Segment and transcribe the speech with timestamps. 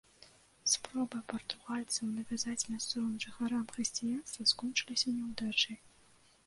[0.71, 5.77] Спробы партугальцаў навязаць мясцовым жыхарам хрысціянства скончыліся няўдачай.